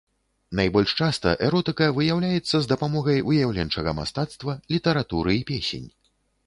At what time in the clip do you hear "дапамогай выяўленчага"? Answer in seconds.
2.73-3.95